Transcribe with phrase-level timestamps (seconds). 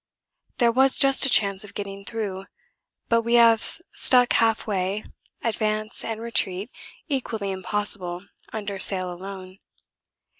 [0.57, 2.45] There was just a chance of getting through,
[3.07, 3.61] but we have
[3.93, 5.03] stuck half way,
[5.43, 6.71] advance and retreat
[7.07, 9.59] equally impossible under sail alone.